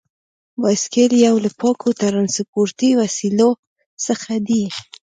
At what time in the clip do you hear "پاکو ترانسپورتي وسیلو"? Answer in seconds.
1.59-3.49